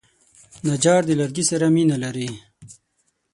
نجار 0.67 1.01
د 1.07 1.11
لرګي 1.19 1.43
سره 1.51 1.65
مینه 1.75 1.97
لري. 2.03 2.29